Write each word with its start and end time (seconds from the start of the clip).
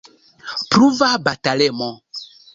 Pruva 0.71 1.09
batalemo. 1.25 1.91